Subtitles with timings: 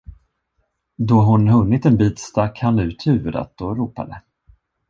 [0.95, 4.21] Då hon hunnit en bit, stack han ut huvudet och ropade.